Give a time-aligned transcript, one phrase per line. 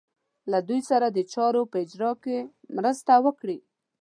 [0.51, 2.37] له دوی سره د چارو په اجرا کې
[2.77, 3.57] مرسته وکړي.